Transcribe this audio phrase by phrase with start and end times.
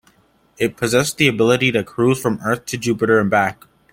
[0.57, 3.65] It possesses the ability to cruise from Earth to Jupiter and back.